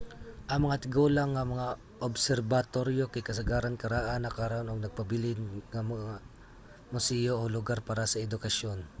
[0.51, 1.67] ang mga tigulang nga mga
[2.07, 5.39] obserbatoryo kay kasagaran karaan na karon ug nagpabilin
[5.73, 6.13] nga mga
[6.93, 8.79] museyo o lugar para sa edukasyon